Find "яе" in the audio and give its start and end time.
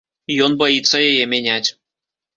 1.11-1.29